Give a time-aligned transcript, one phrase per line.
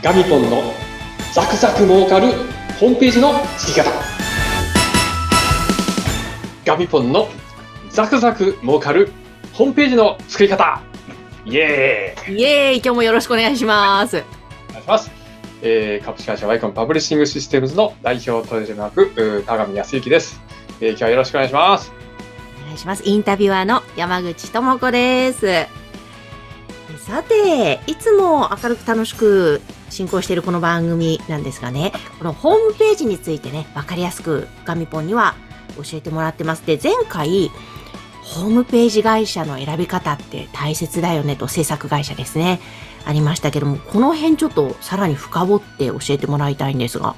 [0.00, 0.62] ガミポンの
[1.34, 2.28] ザクザク儲かる
[2.78, 3.90] ホームページの作り方。
[6.64, 7.28] ガミポンの
[7.90, 9.10] ザクザク儲かる
[9.52, 10.80] ホームページの作り方。
[11.44, 12.38] イエーイ。
[12.38, 12.76] イエーイ。
[12.76, 14.22] 今日もよろしくお願いします。
[14.68, 15.10] お願いします、
[15.62, 20.40] えー、株式会社ワイコンパブリッシングシステムズの代表取締役田上康之です、
[20.80, 21.92] えー、今日はよろしくお願いします。
[22.62, 23.02] お願いします。
[23.04, 25.66] インタビュアーの山口智子です。
[26.98, 29.60] さて、いつも明るく楽しく
[29.90, 35.34] 進行しているこの番組なんですがね、このホームページについてね、わかりやすくガミポンには
[35.76, 36.66] 教えてもらってます。
[36.66, 37.50] で、前回、
[38.22, 42.60] ホームページ会社の選び方って大切だよねと制作会社ですね。
[43.06, 47.16] ありましたけども、この辺ちょっとさらに深掘って教えてもらいたいんですが。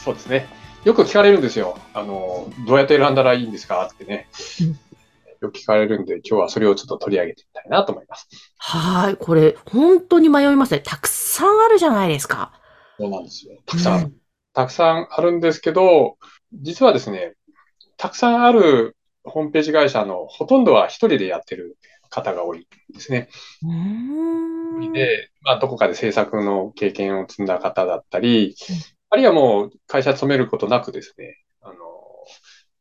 [0.00, 0.48] そうですね
[0.84, 4.28] よく聞かれるんですよあのどうやって選んだらいいんですかってね、
[4.60, 4.78] うん
[5.40, 8.28] よく聞かれるんで今日はそれをちょっと取り上げてみたいなと思います
[8.58, 10.80] はい、これ、本当に迷いますね。
[10.84, 12.52] たくさんあるじゃないですか。
[12.98, 13.56] そうなんですよ。
[13.66, 14.20] たくさん、うん
[14.52, 16.16] たくさんあるんですけど、
[16.52, 17.34] 実はですね、
[17.96, 21.76] たくさんあるホームページ会社のほとんどは一人でやってる
[22.08, 23.28] 方が多いですね。
[24.92, 28.76] で、まあ、どこかで制作の経験を積んだ方だったりうん、
[29.10, 31.76] あるいはもう会社勤めることなくですね、あの、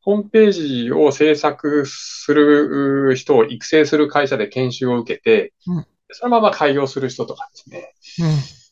[0.00, 0.52] ホームペー
[0.86, 7.94] ジを制作する人を育成する会社で研修を受けてうん、そのまま開業する人とかですね、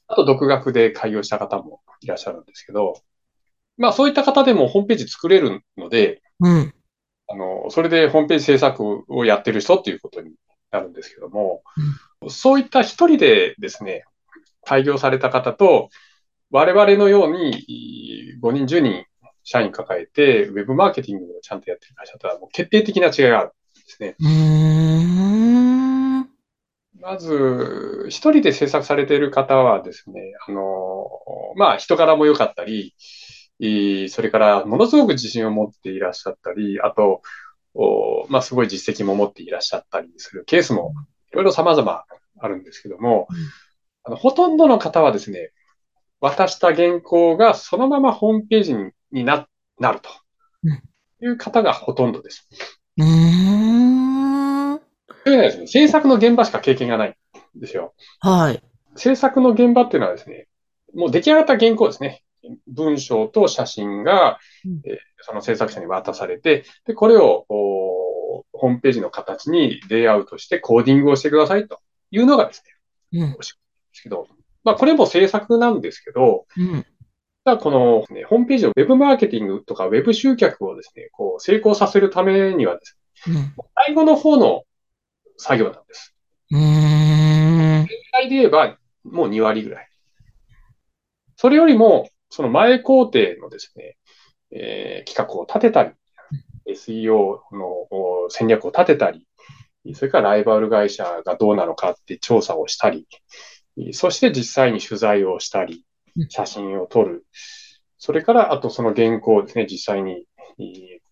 [0.09, 3.01] あと独学で開業した方もいらっしゃるんですけど、
[3.77, 6.51] まあそういった方でもホームページ作れるので、うん。
[6.51, 6.75] うん。
[7.29, 10.33] あの、それでホームページ制作をやってる人っていうことに
[10.71, 11.63] なるんですけども、
[12.29, 14.05] そういった一人でですね、
[14.65, 15.91] 開業された方と、
[16.51, 17.65] 我々のように
[18.41, 19.05] 5人、10人
[19.43, 23.55] 社員抱えて、ウェブマーケティングをちゃんとやってる会社とはもう決定的な違いがあるんで
[23.87, 24.15] すね。
[27.01, 31.09] まず、一人で制作されている方はですね、あの、
[31.57, 32.95] まあ、人柄も良かったり、
[33.61, 37.23] えーそれから、ものすごく自信を持っていらっしゃったり、あと、
[37.75, 40.93] おまあ、すごい実績も持っていらっしゃったりするケースも、
[41.33, 42.05] いろいろ様々
[42.39, 43.37] あるんですけどもうん、
[44.05, 45.53] あのほとんどの方はですね、
[46.21, 49.47] 渡した原稿がそのままホームページににな
[49.79, 50.09] なると
[51.25, 52.49] いう方がほとんどです。
[52.97, 54.16] うー
[55.27, 55.31] ん。
[55.31, 57.17] というのはですね、制作の現場しか経験がない
[57.57, 57.95] んですよ。
[58.21, 58.63] はい。
[58.97, 60.49] 制作の現場っていうのはですね、
[60.95, 62.23] もう出来上がった原稿ですね。
[62.69, 71.81] 文章と写真が、うんえーその制作者に渡されて、で、これをおホームページの形にレイアウトしてコーディングをしてくださいと
[72.13, 72.63] いうのがです
[73.13, 73.33] ね、うん。
[73.33, 73.59] です
[74.03, 74.29] けど、
[74.63, 76.87] まあこれも制作なんですけど、うん。
[77.59, 82.99] この、ね、ホームページをウェブマーケティングとかウェブ集客をですね、こう成功させるためにはです
[83.31, 83.55] ね、うん。
[83.87, 84.63] 最後の方の
[85.39, 86.15] 作業なんです。
[86.51, 87.87] うーん。
[88.13, 89.89] 最で言えば、もう2割ぐらい。
[91.37, 93.97] それよりも、その前工程のですね、
[94.51, 95.91] えー企画を立てたり、
[96.69, 99.27] SEO のお戦略を立てたり、
[99.95, 103.07] それからライバル会社がどうなのかって調査をしたり、
[103.93, 105.85] そして実際に取材をしたり
[106.17, 107.27] うん、写真を撮る。
[107.99, 110.27] それから、あとその原稿をですね、実際に、
[110.59, 111.06] えー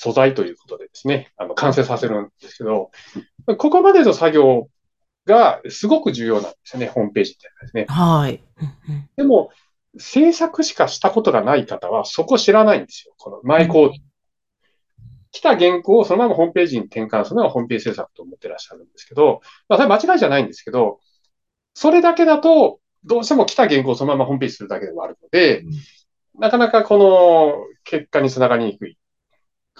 [0.00, 2.90] 素材ということでですね、あの、完成させるんですけど、
[3.46, 4.70] ここまでの作業
[5.26, 7.84] がすごく重要なんですよね、ホームページってですね。
[7.86, 8.42] はい。
[8.88, 9.50] うんうんでも、
[9.98, 13.14] 制作しかしたことがない方はそこ知らないんですよ。
[13.18, 13.94] この前工程。
[15.32, 21.00] 来た原稿をそのままホームページに転換するのがホームページ制作と思ってらっしゃるんですけど、まあ、それは間違いじゃないんですけど、
[21.74, 25.64] それだけだと、どうしても来た原稿をそのままホームページするだけでもあるので、
[26.38, 28.96] なかなかこの結果につながりにくい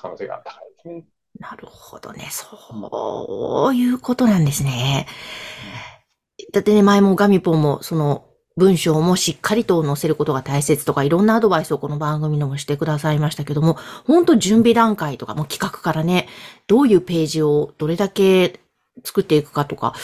[0.01, 1.05] 可能性が高いですね。
[1.39, 2.29] なるほどね。
[2.31, 5.07] そういうことなんですね。
[6.53, 16.29] だってね、前もガミポンも、その、文章もしっかりと載せることが大切とか、いろんなアドバイスをこの番組でもしてくださいましたけども、本当準備段階とか、も企画からね、
[16.67, 18.61] どういうページをどれだけ
[19.05, 19.95] 作っていくかとか、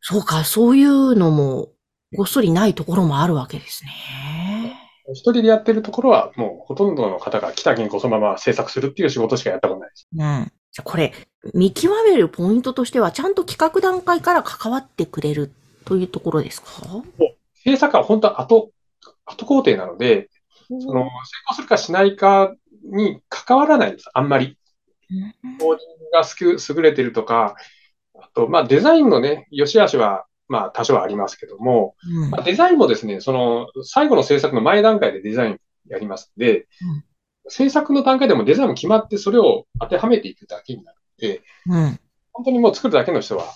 [0.00, 1.68] そうか、そういうのも、
[2.16, 3.90] ごっそりないところもあるわけですね。
[5.12, 10.08] 一人でやってるところは、もうほとんどの方が来た原稿をそのまま制作するっていう仕事しかやったことないです。
[10.12, 10.18] うん。
[10.18, 11.12] じゃあこれ、
[11.54, 15.52] 見極めるポイントとしては、ちゃんと企画段階から関わってくれる
[15.84, 16.68] というところですか？
[17.64, 18.70] 制作は本当は後、
[19.24, 20.28] 後工程なので、
[20.68, 21.08] その、成
[21.50, 22.54] 功するかしないか
[22.84, 24.56] に関わらないんです、あんまり。
[25.10, 27.54] うんコーディングがすく優れてるとか、
[28.14, 35.58] あと、まあ、デザインのね、良し悪しは、まあ、多少ありますけども、うんまあ、デザインもですね、その、最後の制作の前段階でデザイン
[35.88, 36.66] やりますんで、うん
[37.48, 41.98] 制作の段階でもデザインも決まって、それを当てはめていくだけになるので、うん。
[42.32, 43.46] 本当にもう作るだけの人は、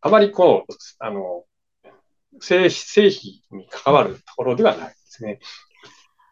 [0.00, 1.44] あまりこう、あの、
[2.40, 5.40] 製製費に関わるところではないですね。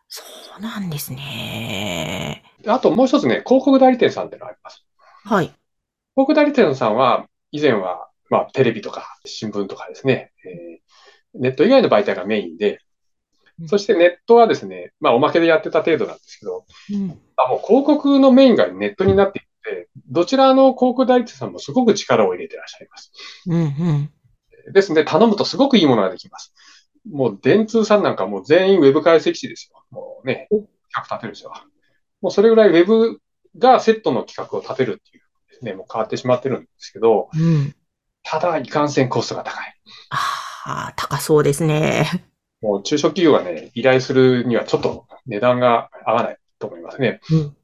[0.08, 0.22] そ
[0.58, 2.42] うなんですね。
[2.66, 4.82] あともう一つね、広告代理店さんってのがあります。
[5.24, 5.44] はい。
[5.44, 5.58] 広
[6.14, 10.82] 告代理店さんは、以前は、まあ、テレビとか新聞とかですね、えー
[11.34, 12.78] ネット以外の媒体がメインで
[13.58, 17.18] うん、そしてネットはですね、まあ、おまけでやってた程度なんですけど、うん。
[17.36, 23.12] あもう広告のメインがネットになっていて、どちらの広告代理店さんもすごく力を入れてらっしゃいます。
[23.46, 23.56] うん。
[23.56, 23.64] う
[24.70, 24.72] ん。
[24.72, 26.54] ですので、頼むとすごくいいものができます。
[27.10, 29.84] もう、電通さんなんかもう全員ウェブ解析士ですよ。
[29.90, 31.64] もうね、お企画立てる人は。
[32.20, 33.20] もうそれぐらいウェブ
[33.58, 37.74] がセットの企画を立てるっていうですね、もう変わってしまってるんですけど、うん。
[38.22, 39.74] ただ、いかんせんコストが高い。
[40.10, 42.06] ああ、高そうですね。
[42.60, 47.20] もう中小企業がね、依頼するにはちょっと値段が合わないと思いますね。
[47.30, 47.56] うん。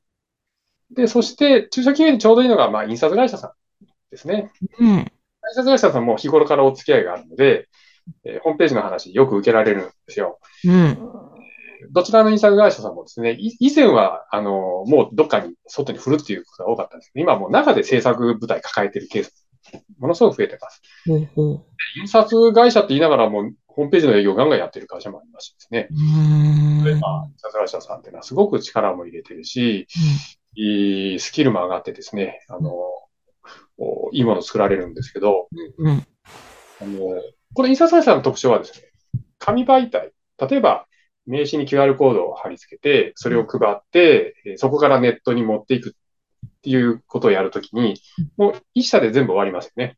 [0.90, 4.50] で、そして中小企業にちょうどいいのが、まあ、印刷会社さんですね。
[4.80, 4.88] うん。
[4.88, 5.06] 印
[5.54, 7.68] 刷会社さんも日頃からお付き合いがあるので、
[8.24, 10.40] えーホームページの話よく受けられるんですよ。
[10.64, 10.98] うん。
[11.90, 19.46] どちらの印刷会社さんもですね、い以前は、あの、もうどっかに外に振るっていうことが多かったんですけど、今はもう中で制作部隊抱えてるケース、
[19.98, 20.82] ものすごく増えてます。
[21.06, 21.64] ほうほう。
[22.00, 25.88] 印刷会社って言いながらもうホームページの営業ガンガンやってる会社もありますしですね。
[26.84, 29.86] 例えば、印刷会社さんっていうのはすごく力も入れてるし、
[30.56, 32.72] いいスキルも上がってですね、あの、
[33.78, 35.48] おいいものを作られるんですけど、
[35.78, 35.90] うん。
[35.90, 36.06] うん。
[36.80, 37.22] あの、
[37.54, 38.88] この印刷会社の特徴はですね、
[39.38, 40.12] 紙媒体、
[40.48, 40.86] 例えば
[41.26, 45.94] 名刺に QR コードを貼り付けて、それを配って、えーそこからネットに持っていく
[46.58, 48.00] っていうことをやるときに、
[48.36, 49.96] もう一社で全部終わりますよね。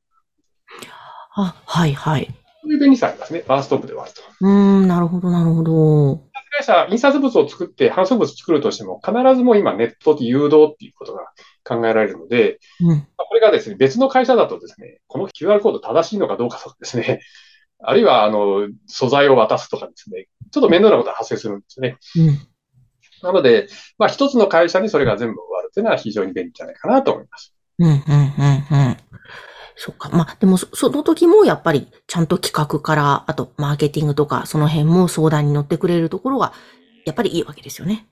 [1.34, 2.28] あ、はいはい。
[2.62, 3.44] そういう便利さありますね。
[3.46, 4.20] ワンストップで終わると。
[4.40, 6.30] うーん、なるほど、なるほど。
[6.60, 11.32] 会社、印刷物を作って、販送物作るとしても、必ずもう今ネットで誘導っていうことが
[11.64, 12.88] 考えられるので、うん。
[12.88, 17.20] まあこれがですね、別の会社だとですね、この QR コード正しいのかどうかとかですね、
[17.82, 21.96] あるいは、あの、素材を渡すとかですね、ちょっと面倒なことが発生するんですね。
[22.16, 22.38] うん。
[23.22, 23.68] なので、
[23.98, 25.40] まあ、一つの会社にそれが全部
[25.70, 27.54] っていうのは非常に便利じゃないかなと思います。
[27.78, 28.96] うん、うん、うん、うん。
[29.76, 30.10] そっか。
[30.10, 36.52] まあ、でもそ、その時もやっぱり、ちゃんと企画から、あと、マーケティングとか、その辺も相談に乗ってくれるところが、
[37.06, 38.06] やっぱりいいわけですよね。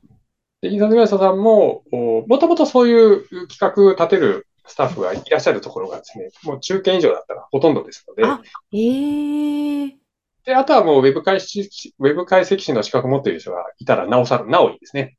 [0.63, 8.41] で、印刷会社さんも、おもともとそういう企画立てるスタッフがいらっしゃるところがですね、もう中堅以上だったらほとんどですので、あ
[8.73, 9.97] ええ
[10.45, 15.17] で、あとはもうウェブ解析士、ウェブ解析士の資格を持っている人がいたらなおさら、なおいいですね。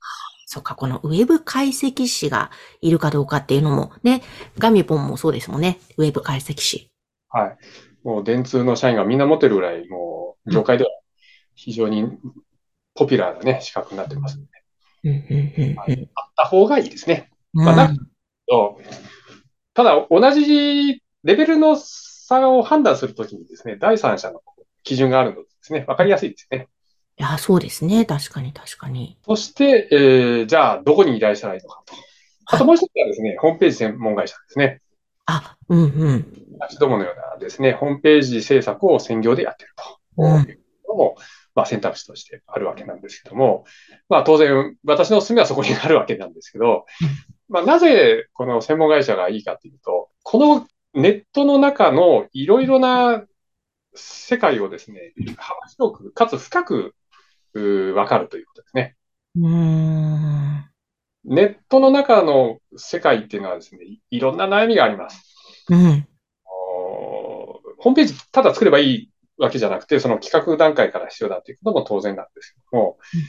[0.51, 2.50] そっか、このウェブ解析士が
[2.81, 4.24] いるかどうかっていうのも、ね、
[4.57, 5.80] ガミポンもそうですもんね。
[5.96, 6.90] ウェブ解析士。
[7.30, 7.57] はい。
[8.04, 10.90] もう電通の社員がみんな持ってるぐらい、もう業界では
[11.54, 12.18] 非常に
[12.96, 14.40] ポピュラーなね、資格になってます。
[15.04, 15.18] うん、うん、
[15.56, 17.30] うん、うんあった方がいいですね。
[17.54, 17.66] うん。
[17.66, 17.94] まあな
[18.48, 18.81] と
[19.75, 24.42] ただ、同じレベルの差を判断するときにですね、第三者の
[24.81, 26.69] 基準があるのでですね、わかりやすいですね。
[27.19, 28.06] いや、そうですね。
[28.06, 29.18] 確かに、確かに。
[29.25, 31.94] そして、えー、じゃあ、どこに依頼したらいいのかと。
[32.45, 34.81] あともう一つはですね、ホームページ専門会社ですね。
[35.25, 36.45] あ、うん、うん。
[36.60, 39.83] 私どものようなですね、ホームページ制作を専業でやっていると。
[40.18, 41.16] うんいうのも、
[41.56, 43.65] まあ選択肢としてあるわけなんですけども、
[44.07, 46.86] まあ当然、私のおすすめはそこにあるわけなんですけど、
[47.50, 53.25] まあなぜこの専門会社がいいかというと、このネットの中のいろいろな
[53.93, 56.93] 世界をですね、幅広く、かつ深くう
[57.94, 58.96] わかるということですね。
[59.36, 60.65] うーん。
[61.25, 65.65] ネットの中の世界っていうのはですね、いいろんな悩みがあります。
[65.70, 66.08] うん。
[66.46, 73.22] ホームページただ作ればいいわけじゃなくて、その企画段階から必要だということも当然なんですけども、うん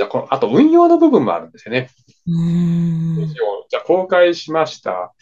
[0.00, 1.90] じゃあこの、あと運用の部分もあるんですよね。
[2.26, 3.28] うーん。
[3.68, 5.12] じゃあ公開しました。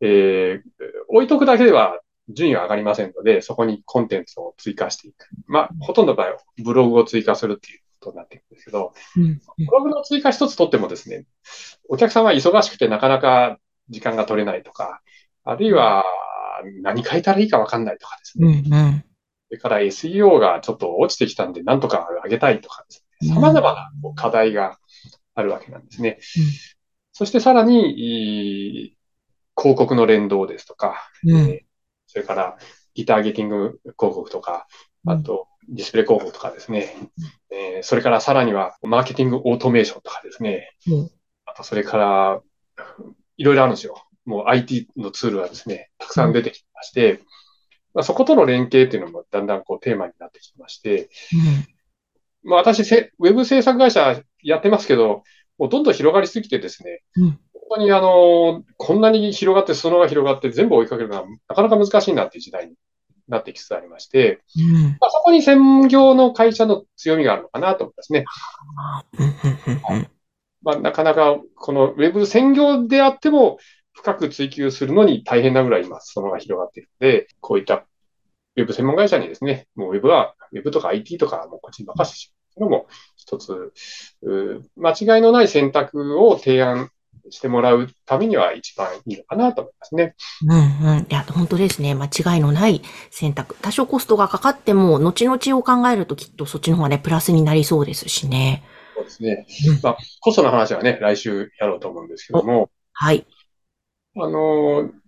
[0.00, 0.60] えー、
[1.08, 5.28] 置いとくだけでは順位は上がりませんので、そこにコンテンツを追加していく。
[5.46, 9.40] まあ、ほとんどの場合はブログを追加するっていうことになっていくんですけど、うん。
[9.58, 11.26] ブログの追加一つ取ってもですね、
[11.88, 15.00] お客さんは忙しくてなかなか時間が取れないとか、
[15.44, 16.04] あるいは
[16.82, 18.62] 何書いたらいいかわかんないとかですうね。
[18.62, 18.74] ん。
[18.74, 19.04] うん。
[19.48, 23.04] それから SEO がちょっと落ちてきたんで、なんとか上げたいとかですね。
[23.06, 24.80] うん様々な課題が
[25.36, 26.18] あるわけなんですね。
[27.12, 28.96] そしてさらに、
[29.56, 31.36] 広告の連動ですとか、うん。
[31.36, 31.72] えー
[32.08, 32.58] それから
[32.94, 34.66] リターゲティング広告とか、
[35.06, 36.94] あとディスプレイ広告とかですね。
[37.50, 40.70] えーそれからさらにはマーケティングオートメーションとかですね。
[40.86, 41.10] うん。
[41.46, 42.40] あとそれから、
[43.36, 43.96] いろいろあるんですよ。
[44.24, 47.20] もう IT のツールがですね、たくさん出てきまして、
[47.94, 51.10] まあ、そことの連携っていうのもだんだんこうテーマになってきまして、
[52.42, 55.24] まあ私せ、ウェブ制作会社やってますけど、
[55.58, 57.30] もうどんどん広がりすぎてですね、うん。
[57.30, 57.38] 本
[57.70, 62.74] 当にあの、こんなに広がって、裾野が広がって全部追いかけるのはなかなか難しいなっていう時代に
[63.28, 64.82] なってきつつありまして、うん。
[65.00, 68.24] まあ、そこに専業の会社の強みがあるのかなと思いますね。
[70.62, 73.58] まあ、なかなかこのウェブ専業であっても
[73.92, 77.86] 深く追求するのに大変なぐらい今裾野が広がっているので、こういった
[78.56, 82.86] ウェブ専門会社にですね、もうウェブは、ウェブとか IT とかもうこっちに任せてしまうのも
[83.16, 83.72] 一つ、
[84.22, 86.90] う間違いのない選択を提案
[87.32, 90.14] してもらうためには一番いいのかなと思いますね。
[90.46, 91.02] うんうん。
[91.02, 91.94] いや、本当ですね。
[91.94, 93.56] 間違いのない選択。
[93.60, 98.62] 多少コストがかかっても、後々を考えるときっとそっちの方がね、プラスになりそうですしね。
[98.94, 99.80] そうですねうん。
[99.82, 103.26] まあ、コストの話はね、来週やろうと思うんですけども、はい。
[104.16, 105.02] あのー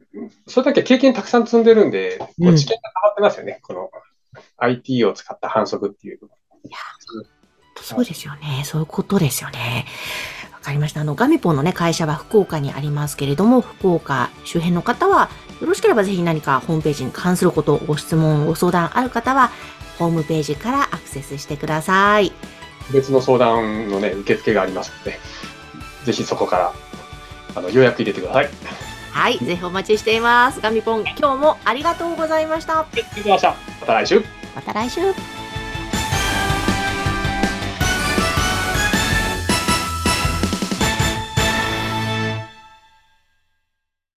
[0.46, 3.58] それだけ経験たくさん積んでるんで、こううん知見が変わってますよね。
[3.62, 3.90] この
[4.58, 6.20] IT を使った反則っていう。
[7.82, 8.62] そうですよね。
[8.64, 9.86] そういうことですよね。
[10.64, 11.02] わかりました。
[11.02, 15.28] あの、ガミポンのね、会社は福岡にありますけれども、福岡周辺の方は、
[15.60, 19.50] よろしければぜひ何かホームページに関すること、ご質問、ご相談ある方は、
[19.98, 22.32] ホームページからアクセスしてください。
[22.94, 25.20] 別の相談のね、受付がありますので、
[26.06, 26.72] ぜひそこから、
[27.56, 28.48] あの、予約入れてください。
[29.12, 29.38] はい。
[29.38, 30.62] ぜひお待ちしています。
[30.62, 32.80] ガミポン、今日もありがとうございました。
[32.80, 33.54] ありがとうございました。
[33.82, 34.24] また来週。
[34.56, 35.33] また来週。